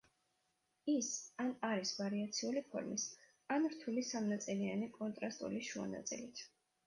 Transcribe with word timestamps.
ის 0.93 1.09
ან 1.43 1.51
არის 1.69 1.91
ვარიაციული 1.99 2.63
ფორმის, 2.71 3.05
ან 3.57 3.69
რთული 3.75 4.05
სამნაწილიანი 4.13 4.89
კონტრასტული 4.99 5.63
შუა 5.69 5.87
ნაწილით. 5.93 6.43